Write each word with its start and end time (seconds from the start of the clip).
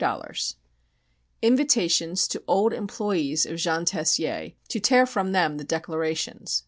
00 0.03 0.19
Invitations 1.43 2.27
to 2.27 2.41
old 2.47 2.73
employees 2.73 3.45
of 3.45 3.57
Jean 3.59 3.85
Tessier, 3.85 4.53
to 4.67 4.79
tear 4.79 5.05
from 5.05 5.31
them 5.31 5.57
the 5.57 5.63
declarations 5.63 6.59